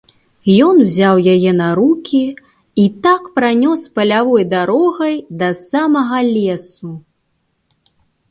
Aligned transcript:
Ён 0.67 0.75
узяў 0.85 1.19
яе 1.33 1.51
на 1.57 1.67
рукі 1.79 2.21
і 2.83 2.85
так 3.03 3.27
пранёс 3.35 3.81
палявой 3.99 4.43
дарогай 4.55 5.15
да 5.41 5.49
самага 5.69 6.17
лесу. 6.33 6.91